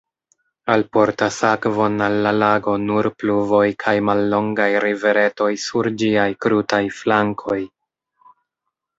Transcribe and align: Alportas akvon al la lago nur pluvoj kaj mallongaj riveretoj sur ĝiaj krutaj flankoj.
Alportas 0.75 1.35
akvon 1.47 2.05
al 2.05 2.15
la 2.27 2.31
lago 2.43 2.71
nur 2.85 3.09
pluvoj 3.23 3.61
kaj 3.83 3.93
mallongaj 4.07 4.67
riveretoj 4.85 5.49
sur 5.65 5.89
ĝiaj 6.03 6.25
krutaj 6.47 6.81
flankoj. 7.01 7.59